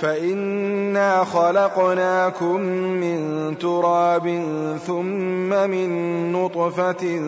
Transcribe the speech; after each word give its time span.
فإنا 0.00 1.24
خلقناكم 1.24 2.60
من 3.00 3.18
تراب 3.58 4.26
ثم 4.86 5.70
من 5.70 6.32
نطفة 6.32 7.20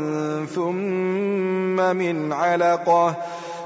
ثم 0.54 1.96
من 1.96 2.32
علقة 2.32 3.16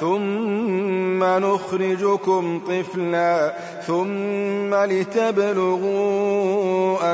ثم 0.00 1.24
نخرجكم 1.24 2.60
طفلا 2.68 3.54
ثم 3.86 4.74
لتبلغوا 4.74 5.94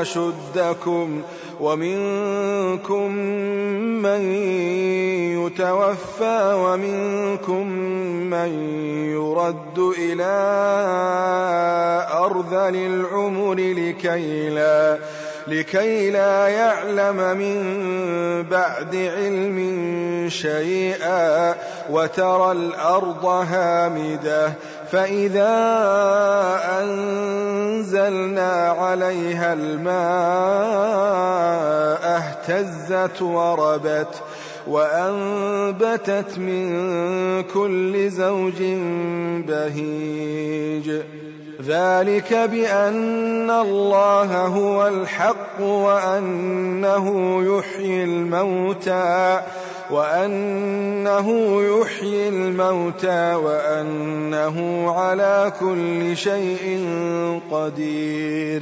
أشدكم 0.01 1.21
ومنكم 1.61 3.11
من 4.03 4.21
يتوفى 5.45 6.53
ومنكم 6.55 7.67
من 8.29 8.51
يرد 9.11 9.79
إلى 9.79 10.33
أرذل 12.13 12.75
العمر 12.75 13.53
لكي 13.53 14.49
لا 14.49 14.99
لكي 15.47 16.09
لا 16.09 16.47
يعلم 16.47 17.37
من 17.37 17.63
بعد 18.43 18.95
علم 18.95 19.59
شيئا 20.29 21.55
وترى 21.89 22.51
الأرض 22.51 23.25
هامدة 23.25 24.53
فإذا 24.91 25.49
أنزلنا 26.81 28.75
عليها 28.79 29.53
الماء 29.53 29.93
اهتزت 32.17 33.21
وربت 33.21 34.21
وأنبتت 34.67 36.39
من 36.39 36.83
كل 37.43 38.09
زوج 38.09 38.63
بهيج. 39.47 40.91
ذلك 41.67 42.33
بأن 42.33 43.49
الله 43.49 44.45
هو 44.45 44.87
الحق 44.87 45.61
وأنه 45.61 47.37
يحيي 47.57 48.03
الموتى 48.03 49.41
وأنه 49.91 51.61
يحيي 51.61 52.29
الموتى 52.29 53.33
وأنه 53.33 54.89
على 54.91 55.53
كل 55.59 56.17
شيء 56.17 56.87
قدير. 57.51 58.61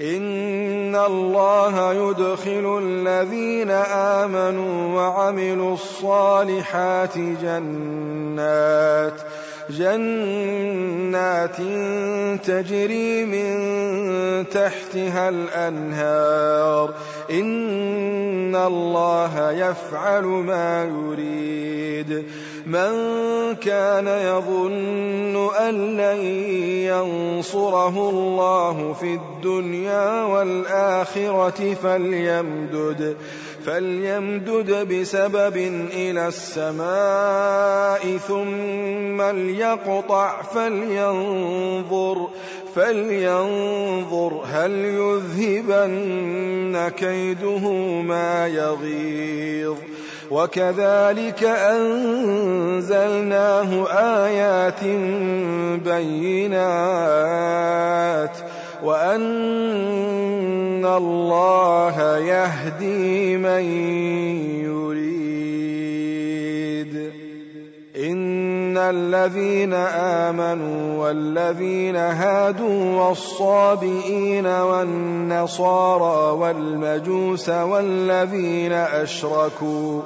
إن 0.00 0.96
الله 0.96 1.92
يدخل 1.92 2.78
الذين 2.82 3.70
آمنوا 4.20 4.96
وعملوا 4.96 5.74
الصالحات 5.74 7.18
جنات 7.18 9.20
جنات 9.70 11.56
تجري 12.46 13.24
من 13.24 13.56
تحتها 14.48 15.28
الأنهار. 15.28 16.94
إن 17.30 18.56
الله 18.56 19.50
يفعل 19.52 20.24
ما 20.24 20.84
يريد. 20.84 22.24
من 22.66 22.92
كان 23.54 24.06
يظن 24.06 25.54
أن 25.54 25.96
لن 25.96 26.20
ينصره 26.90 28.10
الله 28.10 28.92
في 28.92 29.14
الدنيا 29.14 30.22
والآخرة 30.22 31.74
فليمدد 31.74 33.16
فليمدد 33.66 34.88
بسبب 34.92 35.56
إلى 35.92 36.28
السماء 36.28 38.16
ثم 38.16 39.20
ليقطع 39.56 40.42
فلينظر 40.42 42.28
فلينظر 42.74 44.40
هل 44.52 44.70
يذهبن 44.84 46.88
كيده 46.88 47.68
ما 48.02 48.46
يغيظ. 48.46 49.76
وكذلك 50.30 51.44
أنزلناه 51.44 52.88
آيات 54.26 54.84
بينات 55.84 56.56
وأن 58.84 60.86
الله 60.86 62.18
يهدي 62.18 63.36
من 63.36 63.62
يريد. 64.64 65.75
الذين 68.90 69.74
آمنوا 70.24 71.06
والذين 71.06 71.96
هادوا 71.96 73.00
والصابئين 73.00 74.46
والنصارى 74.46 76.38
والمجوس 76.38 77.48
والذين 77.48 78.72
أشركوا 78.72 80.02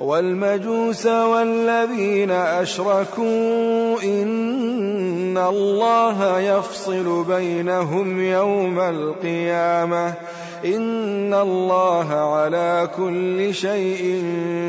والمجوس 0.00 1.06
والذين 1.06 2.30
أشركوا 2.30 4.02
إن 4.02 5.38
الله 5.38 6.40
يفصل 6.40 7.24
بينهم 7.24 8.20
يوم 8.20 8.80
القيامة 8.80 10.14
إن 10.64 11.34
الله 11.34 12.12
على 12.34 12.90
كل 12.96 13.54
شيء 13.54 14.24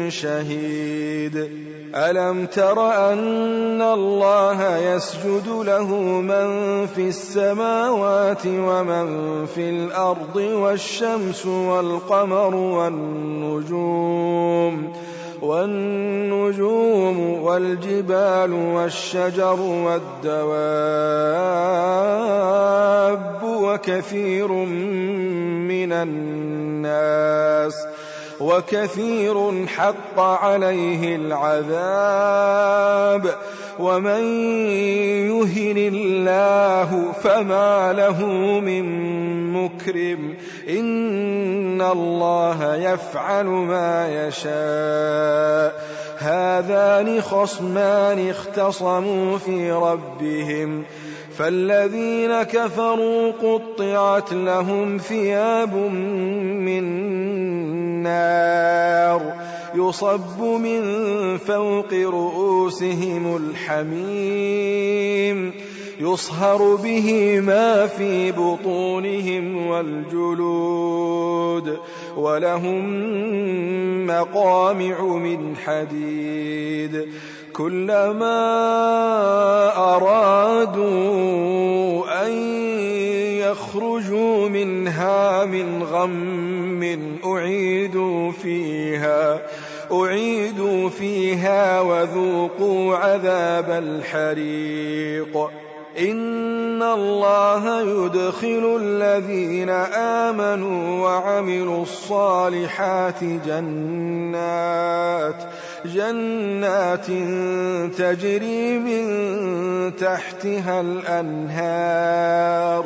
شهيد. 0.10 1.50
ألم 1.95 2.45
تر 2.45 3.12
أن 3.12 3.81
الله 3.81 4.78
يسجد 4.78 5.48
له 5.48 5.88
من 6.22 6.48
في 6.88 7.07
السماوات 7.07 8.45
ومن 8.45 9.06
في 9.45 9.69
الأرض 9.69 10.36
والشمس 10.36 11.45
والقمر 11.45 12.56
والنجوم 12.56 13.94
والنجوم 15.44 17.19
والجبال 17.44 18.54
والشجر 18.54 19.60
والدواب 19.60 20.63
وكثير 23.44 24.48
من 25.68 25.92
الناس 25.92 27.75
وكثير 28.39 29.68
حق 29.68 30.19
عليه 30.19 31.15
العذاب. 31.15 32.74
ومن 33.80 34.24
يهن 35.30 35.77
الله 35.77 37.12
فما 37.24 37.94
له 37.94 38.25
من 38.59 38.83
مكرم. 39.53 40.33
إن 40.69 41.81
الله 41.81 42.75
يفعل 42.75 43.45
ما 43.45 44.27
يشاء. 44.27 45.83
هذان 46.18 47.21
خصمان 47.21 48.30
اختصموا 48.30 49.38
في 49.38 49.71
ربهم. 49.71 50.83
فالذين 51.38 52.44
كفروا 52.44 53.31
قطعت 53.31 54.33
لهم 54.33 54.97
ثياب 54.97 55.75
من 55.75 56.83
نار 58.04 59.34
يصب 59.76 60.42
من 60.42 60.82
فوق 61.38 61.94
رؤوسهم 61.94 63.36
الحميم 63.36 64.94
يصهر 66.00 66.76
به 66.76 67.40
ما 67.40 67.88
في 67.88 68.32
بطونهم 68.32 69.68
والجلود 69.68 71.14
ولهم 72.18 72.86
مقامع 74.08 75.04
من 75.04 75.56
حديد 75.56 77.08
كلما 77.54 78.44
أرادوا 79.96 80.84
أن 82.26 82.34
يخرجوا 83.54 84.50
منها 84.50 85.46
من 85.46 85.84
غم 85.84 86.84
أعيدوا 87.26 88.32
فيها 88.32 89.42
أعيدوا 89.92 90.90
فيها 90.90 91.82
وذوقوا 91.82 92.96
عذاب 92.96 93.70
الحريق. 93.70 95.50
إن 96.00 96.84
الله 96.84 97.82
يدخل 97.82 98.80
الذين 98.82 99.70
آمنوا 100.30 101.04
وعملوا 101.04 101.84
الصالحات 101.84 103.24
جنات 103.24 105.36
جنات 105.86 107.06
تجري 107.98 108.80
من 108.80 109.06
تحتها 109.96 110.82
الأنهار. 110.82 112.86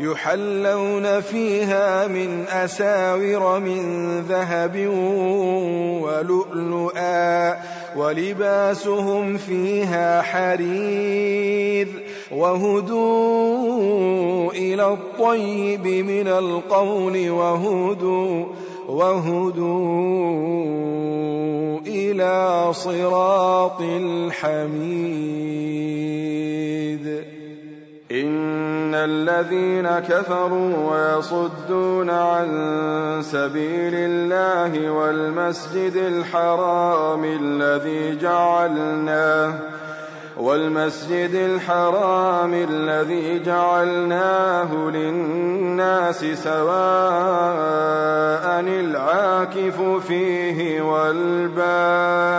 يحلون 0.00 1.20
فيها 1.20 2.06
من 2.06 2.44
أساور 2.48 3.60
من 3.60 3.80
ذهب 4.28 4.76
ولؤلؤا 6.02 7.56
ولباسهم 7.96 9.36
فيها 9.36 10.22
حرير 10.22 11.88
وهدوا 12.32 13.72
إلى 14.52 14.92
الطيب 14.92 15.86
من 15.86 16.28
القول 16.28 17.30
وهدوا 17.30 18.44
وهدوا 18.88 20.28
إلى 21.86 22.68
صراط 22.72 23.80
الحميد 23.80 25.38
إن 28.12 28.94
الذين 28.94 29.88
كفروا 29.88 30.76
ويصدون 30.90 32.10
عن 32.10 32.48
سبيل 33.22 33.94
الله 33.94 34.90
والمسجد 34.90 35.96
الحرام 35.96 37.24
الذي 37.24 38.16
جعلناه 38.16 39.54
والمسجد 40.36 41.34
الحرام 41.34 42.54
الذي 42.54 43.38
جعلناه 43.38 44.74
للناس 44.74 46.24
سواء 46.24 46.68
العاكف 48.60 49.80
فيه 50.08 50.82
والباد 50.82 52.38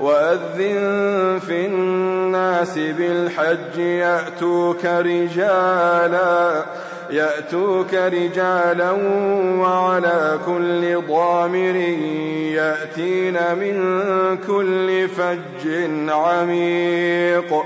وأذن 0.00 1.40
في 1.46 1.66
الناس 1.66 2.78
بالحج 2.78 3.78
يأتوك 3.78 4.84
رجالا 4.84 6.64
يأتوك 7.10 7.94
رجالا 7.94 8.90
وعلى 9.60 10.38
كل 10.46 11.02
ضامر 11.08 11.76
يأتين 12.54 13.34
من 13.34 13.76
كل 14.46 15.08
فج 15.08 15.68
عميق. 16.08 17.65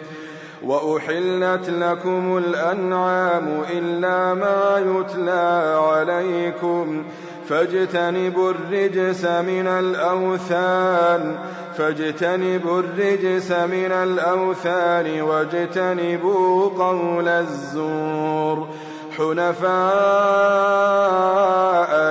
وأحلت 0.63 1.69
لكم 1.69 2.37
الأنعام 2.37 3.63
إلا 3.71 4.33
ما 4.33 4.83
يتلى 4.85 5.75
عليكم 5.87 7.03
فاجتنبوا 7.49 8.51
الرجس 8.51 9.25
من 9.25 9.67
الأوثان 9.67 11.35
فاجتنبوا 11.77 12.79
الرجس 12.79 13.51
من 13.51 13.91
الأوثان 13.91 15.21
واجتنبوا 15.21 16.69
قول 16.69 17.27
الزور. 17.27 18.67
حنفاء 19.17 19.71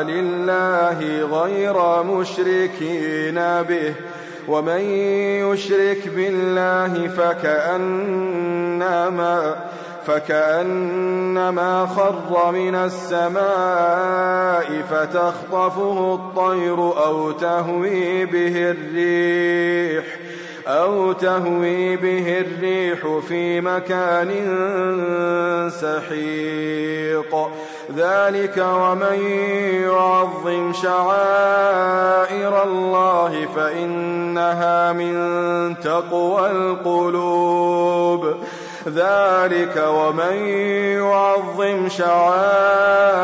لله 0.02 0.98
غير 1.42 2.02
مشركين 2.02 3.34
به 3.68 3.94
ومن 4.48 4.80
يشرك 5.50 6.08
بالله 6.16 7.08
فكأنما 7.08 8.40
فكأنما 10.06 11.86
خر 11.86 12.52
من 12.52 12.74
السماء 12.74 13.40
فتخطفه 14.90 16.14
الطير 16.14 16.78
أو 17.06 17.30
تهوي 17.30 18.24
به 18.24 18.70
الريح 18.70 20.04
أو 20.66 21.12
تهوي 21.12 21.96
به 21.96 22.40
الريح 22.40 23.18
في 23.28 23.60
مكان 23.60 24.30
سحيق 25.70 27.50
ذلك 27.96 28.56
ومن 28.56 29.22
يعظم 29.82 30.72
شعائر 30.72 32.62
الله 32.62 33.46
فإنها 33.56 34.92
من 34.92 35.14
تقوى 35.80 36.50
القلوب. 36.50 38.34
ذلك 38.88 39.84
ومن 39.88 40.36
يعظم 41.02 41.88
شعائر 41.88 43.20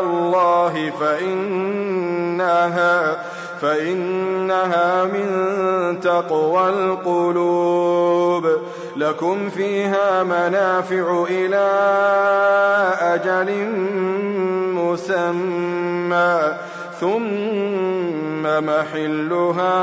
الله 0.00 0.92
فإنها 1.00 2.20
فإنها 3.60 5.04
من 5.04 5.26
تقوى 6.00 6.68
القلوب. 6.68 8.46
لكم 8.96 9.50
فيها 9.50 10.22
منافع 10.22 11.24
إلى 11.30 11.70
أجل 13.00 13.66
مسمى 14.74 16.56
ثم 17.00 18.42
محلها 18.42 19.80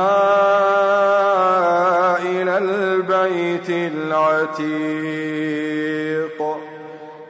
إلى 2.22 2.58
البيت 2.58 3.70
العتيق. 3.70 4.98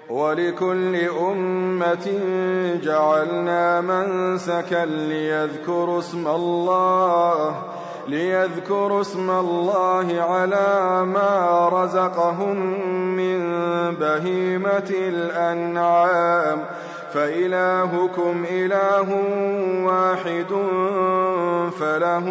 ولكل 0.09 0.95
أمة 0.95 2.07
جعلنا 2.83 3.81
منسكا 3.81 4.85
ليذكروا 4.85 5.99
اسم 5.99 6.27
الله 6.27 7.76
ليذكروا 8.07 9.01
اسم 9.01 9.29
الله 9.29 10.21
على 10.21 11.05
ما 11.05 11.69
رزقهم 11.73 12.57
من 13.15 13.39
بهيمة 13.95 14.89
الأنعام. 14.89 16.65
فإلهكم 17.13 18.45
إله 18.51 19.07
واحد 19.85 20.51
فله 21.79 22.25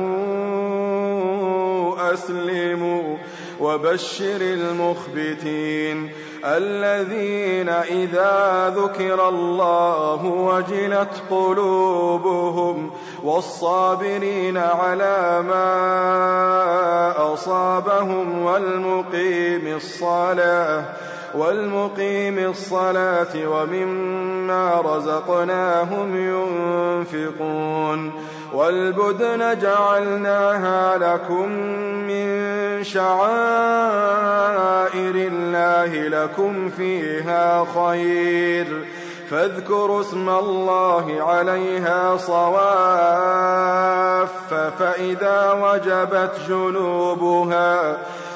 أسلموا. 2.12 3.16
وبشر 3.60 4.40
المخبتين 4.40 6.10
الذين 6.44 7.68
إذا 7.68 8.74
ذكر 8.76 9.28
الله 9.28 10.24
وجلت 10.24 11.22
قلوبهم 11.30 12.90
والصابرين 13.22 14.56
على 14.56 15.42
ما 15.48 15.72
أصابهم 17.34 18.42
والمقيم 18.42 19.76
الصلاة 19.76 20.84
والمقيم 21.36 22.38
الصلاة 22.38 23.48
ومما 23.48 24.80
رزقناهم 24.80 26.16
ينفقون 26.16 28.12
والبدن 28.52 29.58
جعلناها 29.58 30.98
لكم 30.98 31.48
من 32.08 32.44
شعائر 32.84 33.16
الله 35.14 36.08
لكم 36.08 36.70
فيها 36.70 37.66
خير 37.74 38.86
فاذكروا 39.30 40.00
اسم 40.00 40.28
الله 40.28 41.22
عليها 41.22 42.16
صواف 42.16 43.46
فإذا 44.78 45.52
وجبت 45.52 46.32
جنوبها 46.48 47.98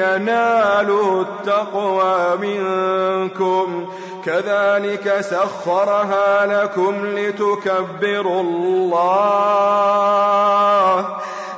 ينال 0.00 0.90
التقوى 1.20 2.36
منكم. 2.36 3.86
كذلك 4.24 5.20
سخرها 5.20 6.46
لكم 6.46 7.06
لتكبروا 7.06 8.42
الله 8.42 9.80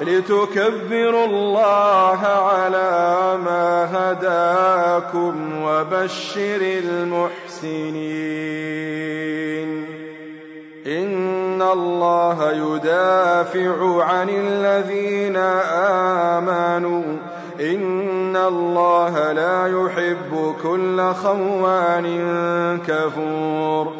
لتكبروا 0.00 1.26
الله 1.26 2.20
على 2.26 3.38
ما 3.44 3.88
هداكم 3.92 5.62
وبشر 5.62 6.60
المحسنين. 6.60 8.02
إن 10.86 11.62
الله 11.62 12.52
يدافع 12.52 14.04
عن 14.04 14.28
الذين 14.28 15.36
آمنوا 16.36 17.02
إن 17.62 18.36
الله 18.36 19.32
لا 19.32 19.66
يحب 19.66 20.54
كل 20.62 21.12
خوان 21.14 22.06
كفور 22.86 23.92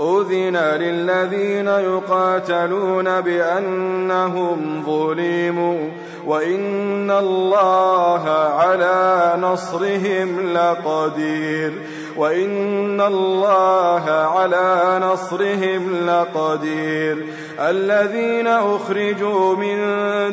أذن 0.00 0.56
للذين 0.56 1.66
يقاتلون 1.68 3.20
بأنهم 3.20 4.82
ظلموا 4.86 5.90
وإن 6.26 7.10
الله 7.10 8.28
على 8.30 9.32
نصرهم 9.40 10.52
لقدير 10.54 11.72
وإن 12.16 13.00
الله 13.00 14.10
على 14.10 15.00
نصرهم 15.02 16.06
لقدير 16.06 17.26
الذين 17.60 18.46
أخرجوا 18.46 19.56
من 19.56 19.76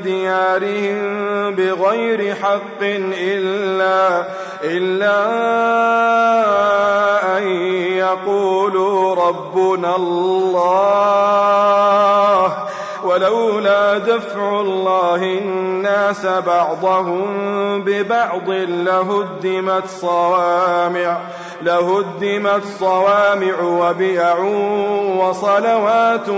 ديارهم 0.01 1.01
بغير 1.56 2.36
حق 2.36 2.82
إلا 3.22 4.25
إلا 4.63 6.00
ربنا 9.32 9.96
الله. 9.96 11.32
ولولا 13.04 13.98
دفع 13.98 14.60
الله 14.60 15.16
الناس 15.16 16.26
بعضهم 16.26 17.22
ببعض 17.84 18.50
لهدمت 18.50 19.88
صوامع 19.88 21.18
لهدمت 21.62 22.62
صوامع 22.80 23.62
وبيع 23.62 24.38
وصلوات 25.18 26.30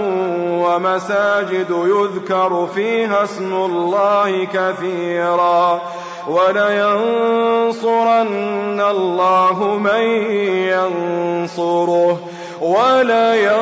ومساجد 0.64 1.70
يذكر 1.70 2.68
فيها 2.76 3.24
اسم 3.24 3.54
الله 3.54 4.46
كثيرا. 4.54 5.82
ولينصرن 6.28 7.74
الله 8.82 9.78
من 9.84 10.04
ينصره. 10.72 12.20
ولينصرن 12.64 13.58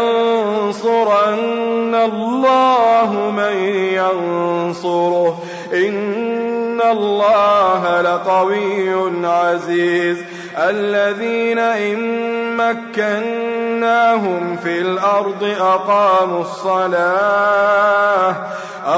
الله 1.95 3.31
من 3.35 3.55
ينصره 3.93 5.37
إن 5.73 6.81
الله 6.81 8.01
لقوي 8.01 9.27
عزيز. 9.27 10.17
الذين 10.57 11.59
إن 11.59 12.57
مكناهم 12.57 14.57
في 14.63 14.81
الأرض 14.81 15.55
أقاموا 15.59 16.41
الصلاة 16.41 18.35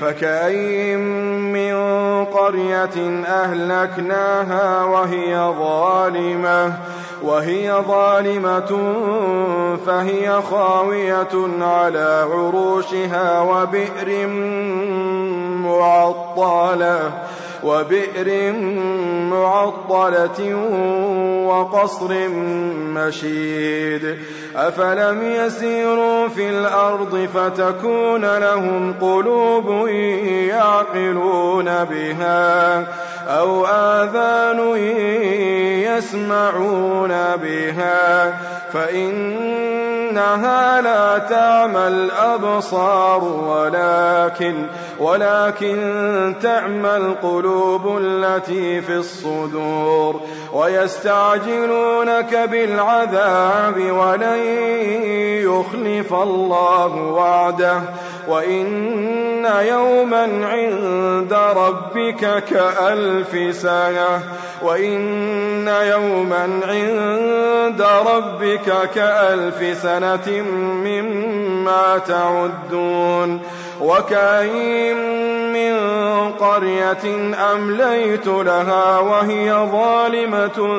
فكأين 0.00 0.98
من 1.52 1.74
قرية 2.24 3.24
أهلكناها 3.26 4.84
وهي 4.84 5.52
ظالمة 5.58 6.72
وهي 7.22 7.72
ظالمة 7.88 8.94
فهي 9.86 10.42
خاوية 10.50 11.48
على 11.60 12.26
عروشها 12.32 13.40
وبئر 13.40 14.26
معطلة 15.78 17.12
وبئر 17.64 18.52
معطلة 19.30 20.54
وقصر 21.46 22.28
مشيد. 22.94 24.18
أفلم 24.56 25.22
يسيروا 25.22 26.28
في 26.28 26.50
الأرض 26.50 27.28
فتكون 27.34 28.38
لهم 28.38 28.94
قلوب 29.00 29.88
يعقلون 30.48 31.64
بها 31.64 32.86
أو 33.28 33.66
آذان 33.66 34.76
يسمعون 35.98 37.12
بها. 37.36 38.34
فإنها 40.10 40.80
لا 40.80 41.18
تعمى 41.18 41.88
الأبصار 41.88 43.24
ولكن 43.24 44.66
ولكن 44.98 46.34
تعمى 46.42 46.96
القلوب 46.96 47.98
التي 47.98 48.80
في 48.80 48.96
الصدور. 48.96 50.20
ويستعجلونك 50.52 52.34
بالعذاب 52.50 53.76
ولن 53.76 54.38
يخلف 55.44 56.14
الله 56.14 56.96
وعده. 56.96 57.80
وإن 58.28 59.44
يوما 59.44 60.46
عند 60.46 61.32
ربك 61.32 62.44
كألف 62.44 63.56
سنة 63.56 64.22
وإن 64.62 65.68
يوما 65.68 66.60
عند 66.66 67.82
ربك 67.82 68.90
كألف 68.94 69.78
سنة 69.82 70.42
مما 70.84 71.98
تعدون 71.98 73.40
وكاين 73.80 74.96
من 75.52 75.78
قرية 76.32 77.34
أمليت 77.52 78.26
لها 78.26 78.98
وهي 78.98 79.52
ظالمة 79.52 80.78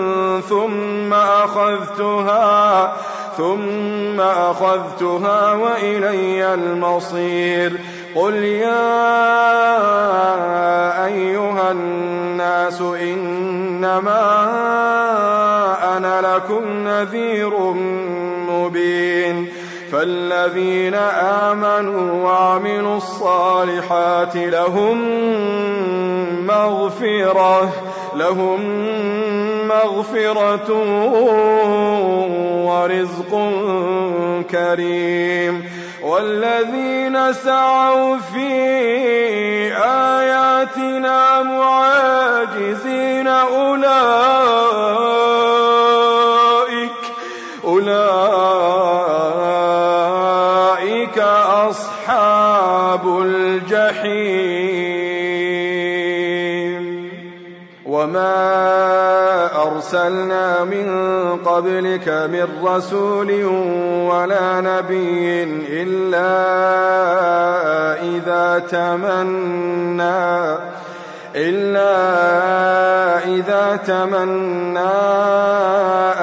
ثم 0.49 1.13
أخذتها 1.13 2.93
ثم 3.38 4.22
أخذتها 4.22 5.54
وإلي 5.54 6.54
المصير. 6.54 7.80
قل 8.15 8.34
يا 8.34 9.06
أيها 11.06 11.72
الناس 11.72 12.82
إنما 12.82 14.22
أنا 15.98 16.36
لكم 16.36 16.63
نذير 16.88 17.60
مبين. 18.50 19.48
فالذين 19.91 20.94
آمنوا 20.94 22.24
وعملوا 22.24 22.98
الصالحات 22.98 24.36
لهم 24.36 24.98
مغفرة 26.48 27.70
لهم 28.15 28.62
مغفرة 29.67 30.72
ورزق 32.91 33.32
كريم. 34.51 35.63
والذين 36.04 37.34
سعوا 37.34 38.17
في 38.17 38.54
آياتنا 39.77 41.41
معاجزين 41.43 43.27
أولئك 43.27 44.82
أرسلنا 59.93 60.63
من 60.63 60.88
قبلك 61.45 62.08
من 62.08 62.47
رسول 62.63 63.43
ولا 64.08 64.62
نبي 64.62 65.43
إلا 65.84 66.32
إذا 68.04 68.60
تمنى 68.71 70.58
إلا 71.36 71.97
إذا 73.27 73.80
تمنى 73.88 74.80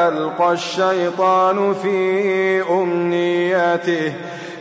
ألقى 0.09 0.53
الشيطان 0.53 1.75
في 1.75 2.63
أمنيته. 2.71 4.13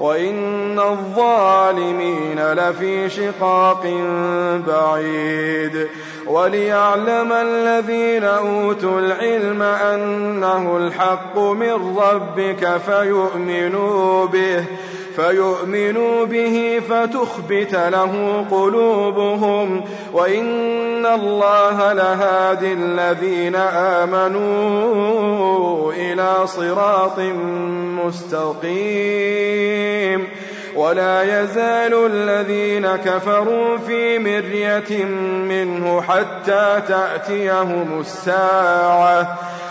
وإن 0.00 0.78
الظالمين 0.78 2.52
لفي 2.52 3.10
شقاق 3.10 3.82
بعيد 4.66 5.88
وليعلم 6.26 7.32
الذين 7.32 8.24
أوتوا 8.24 9.00
العلم 9.00 9.62
أنه 9.62 10.76
الحق 10.76 11.38
من 11.38 11.98
ربك 11.98 12.76
فيؤمنوا 12.76 14.26
به 14.26 14.64
فيؤمنوا 15.16 16.24
به 16.24 16.80
فتخبت 16.88 17.74
له 17.74 18.44
قلوبهم 18.50 19.84
وإن 20.12 21.06
الله 21.06 21.92
لهادي 21.92 22.72
الذين 22.72 23.56
آمنوا 23.56 25.00
إلى 25.92 26.46
صراط 26.46 27.18
مستقيم 28.04 30.28
ولا 30.76 31.42
يزال 31.42 32.06
الذين 32.06 32.86
كفروا 32.86 33.78
في 33.78 34.18
مرية 34.18 35.04
منه 35.48 36.02
حتى 36.02 36.82
تأتيهم 36.88 38.00
الساعة 38.00 39.38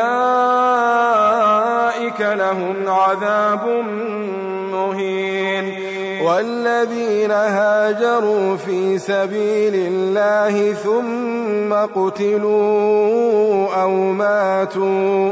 لهم 2.22 2.76
عذاب 2.88 3.68
مهين. 4.72 5.90
والذين 6.24 7.32
هاجروا 7.32 8.58
في 8.58 8.98
سبيل 9.00 9.74
الله 9.76 10.74
ثم 10.74 11.74
قتلوا 12.02 13.74
أو 13.82 13.92
ماتوا 13.92 15.32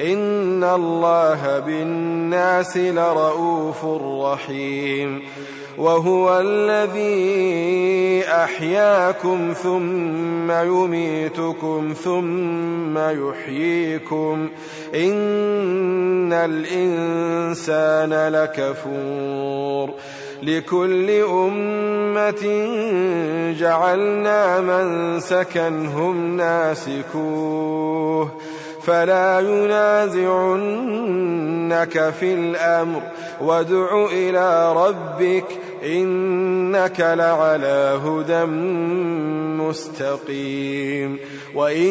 إن 0.00 0.64
الله 0.64 1.58
بالناس 1.58 2.76
لرؤوف 2.76 3.84
رحيم 4.24 5.22
وهو 5.78 6.40
الذي 6.40 8.24
أحياكم 8.28 9.52
ثم 9.62 10.50
يميتكم 10.50 11.94
ثم 12.04 12.98
يحييكم 12.98 14.48
إن 14.94 16.32
الإنسان 16.32 18.12
لكفور 18.28 19.90
لكل 20.42 21.10
أمة 21.10 22.44
جعلنا 23.58 24.60
من 24.60 25.20
سكنهم 25.20 26.36
ناسكوه 26.36 28.30
فلا 28.82 29.40
ينازعنك 29.40 30.60
في 32.20 32.34
الأمر. 32.34 33.02
وادع 33.40 34.06
إلى 34.12 34.72
ربك 34.72 35.44
إنك 35.84 37.00
لعلى 37.00 38.00
هدى 38.04 38.44
مستقيم. 39.62 41.18
وإن 41.54 41.90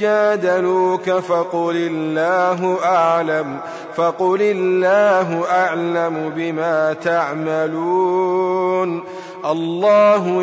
جادلوك 0.00 1.10
فقل 1.10 1.76
الله 1.76 2.78
أعلم 2.84 3.58
فقل 3.94 4.42
الله 4.42 5.44
أعلم 5.50 6.32
بما 6.36 6.92
تعملون. 6.92 9.02
الله 9.50 10.42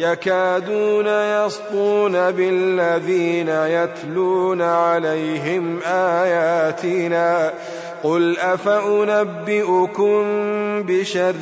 يكادون 0.00 1.06
يسطون 1.06 2.30
بالذين 2.30 3.48
يتلون 3.48 4.62
عليهم 4.62 5.78
آياتنا 5.86 7.52
قل 8.02 8.38
أفأنبئكم 8.38 10.22
بشر 10.82 11.34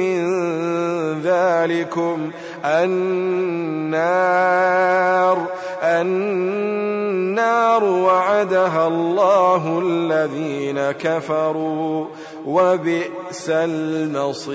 من 0.00 0.24
ذلكم؟ 1.22 2.30
النار 2.64 4.34
النار 5.82 7.84
وعدها 7.84 8.88
الله 8.88 9.82
الذين 9.84 10.92
كفروا 10.92 12.06
وبئس 12.46 13.50
المصير. 13.50 14.54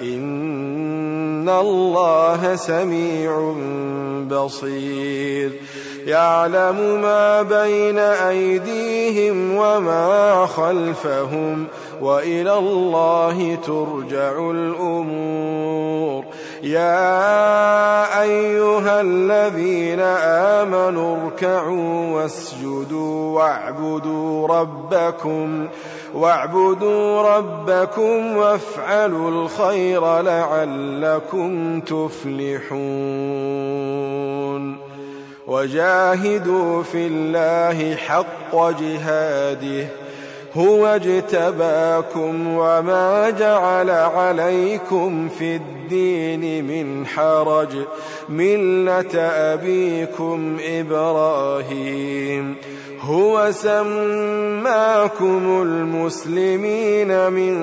إن 0.00 1.48
الله 1.48 2.56
سميع 2.56 3.54
بصير 4.30 5.50
يعلم 6.06 7.00
ما 7.02 7.42
بين 7.42 7.98
أيديهم 7.98 9.56
وما 9.56 10.46
خلفهم 10.46 11.66
وإلى 12.00 12.58
الله 12.58 13.54
ترجع 13.54 14.50
الأمور. 14.50 16.24
يا 16.62 18.22
أيها 18.22 19.00
الذين 19.00 20.00
آمنوا 20.60 21.16
اركعوا 21.24 22.14
واسجدوا 22.14 23.36
واعبدوا 23.38 24.48
ربكم 24.48 25.68
واعبدوا 26.14 27.22
ربكم 27.22 28.36
وافعلوا 28.36 29.30
الخير 29.30 30.20
لعلكم 30.22 31.80
تفلحون. 31.80 32.86
وجاهدوا 35.46 36.82
في 36.82 37.06
الله 37.06 37.94
حق 37.96 38.54
جهاده. 38.54 40.05
هو 40.56 40.86
اجتباكم 40.86 42.48
وما 42.48 43.30
جعل 43.30 43.90
عليكم 43.90 45.28
في 45.28 45.56
الدين 45.56 46.64
من 46.64 47.06
حرج. 47.06 47.68
ملة 48.28 49.20
أبيكم 49.20 50.56
إبراهيم. 50.68 52.56
هو 53.00 53.52
سماكم 53.52 55.62
المسلمين 55.62 57.32
من 57.32 57.56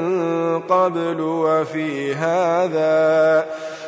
قبل 0.59 1.21
وفي 1.21 2.15
هذا. 2.15 3.45